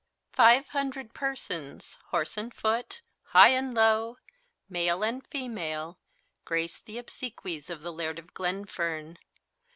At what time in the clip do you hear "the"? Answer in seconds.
6.87-6.97, 7.83-7.93